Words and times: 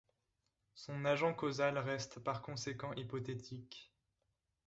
Son 0.73 1.05
agent 1.05 1.35
causal 1.35 1.77
reste 1.77 2.17
par 2.21 2.41
conséquent 2.41 2.91
hypothétique. 2.95 3.93